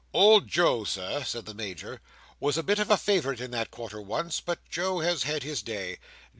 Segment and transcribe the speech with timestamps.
[0.15, 2.01] "Old Joe, Sir," said the Major,
[2.39, 4.39] "was a bit of a favourite in that quarter once.
[4.41, 5.99] But Joe has had his day.